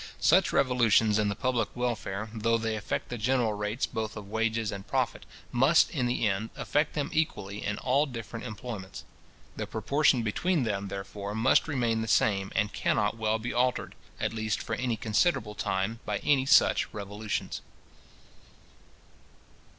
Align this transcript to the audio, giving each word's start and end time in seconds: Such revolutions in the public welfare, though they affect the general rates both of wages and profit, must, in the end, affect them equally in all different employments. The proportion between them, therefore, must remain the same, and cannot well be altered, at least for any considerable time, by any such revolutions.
Such 0.19 0.51
revolutions 0.51 1.19
in 1.19 1.29
the 1.29 1.35
public 1.35 1.69
welfare, 1.75 2.27
though 2.33 2.57
they 2.57 2.75
affect 2.75 3.09
the 3.09 3.19
general 3.19 3.53
rates 3.53 3.85
both 3.85 4.17
of 4.17 4.27
wages 4.31 4.71
and 4.71 4.87
profit, 4.87 5.27
must, 5.51 5.91
in 5.91 6.07
the 6.07 6.27
end, 6.27 6.49
affect 6.55 6.95
them 6.95 7.11
equally 7.13 7.63
in 7.63 7.77
all 7.77 8.07
different 8.07 8.43
employments. 8.43 9.03
The 9.55 9.67
proportion 9.67 10.23
between 10.23 10.63
them, 10.63 10.87
therefore, 10.87 11.35
must 11.35 11.67
remain 11.67 12.01
the 12.01 12.07
same, 12.07 12.51
and 12.55 12.73
cannot 12.73 13.15
well 13.17 13.37
be 13.37 13.53
altered, 13.53 13.93
at 14.19 14.33
least 14.33 14.59
for 14.59 14.73
any 14.73 14.97
considerable 14.97 15.53
time, 15.53 15.99
by 16.03 16.17
any 16.23 16.47
such 16.47 16.91
revolutions. 16.91 17.61